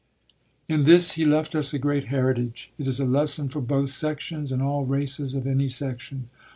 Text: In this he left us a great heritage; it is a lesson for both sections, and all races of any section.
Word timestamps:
In 0.67 0.85
this 0.85 1.11
he 1.11 1.25
left 1.25 1.53
us 1.53 1.75
a 1.75 1.77
great 1.77 2.05
heritage; 2.05 2.71
it 2.79 2.87
is 2.87 2.99
a 2.99 3.05
lesson 3.05 3.49
for 3.49 3.61
both 3.61 3.91
sections, 3.91 4.51
and 4.51 4.59
all 4.59 4.83
races 4.83 5.35
of 5.35 5.45
any 5.45 5.67
section. 5.67 6.27